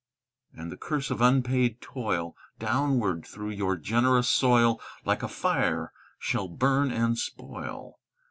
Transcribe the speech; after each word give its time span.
"And 0.55 0.71
the 0.71 0.77
curse 0.77 1.11
of 1.11 1.21
unpaid 1.21 1.79
toil, 1.79 2.35
Downward 2.57 3.23
through 3.23 3.51
your 3.51 3.75
generous 3.77 4.27
soil 4.27 4.81
Like 5.05 5.21
a 5.21 5.27
fire 5.27 5.93
shall 6.17 6.47
burn 6.47 6.89
and 6.89 7.19
spoil. 7.19 7.99